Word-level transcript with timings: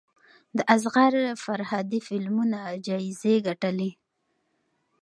د 0.57 0.59
اصغر 0.75 1.13
فرهادي 1.43 1.99
فلمونه 2.07 2.59
جایزې 2.87 3.35
ګټلي. 3.47 3.91